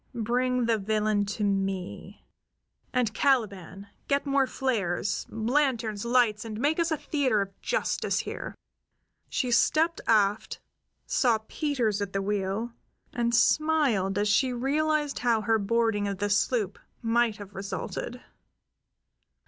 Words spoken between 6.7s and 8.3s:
us a theater of justice